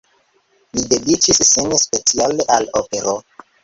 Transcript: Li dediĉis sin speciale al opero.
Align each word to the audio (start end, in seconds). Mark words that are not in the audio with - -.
Li 0.77 0.85
dediĉis 0.93 1.43
sin 1.51 1.79
speciale 1.87 2.53
al 2.59 2.71
opero. 2.85 3.19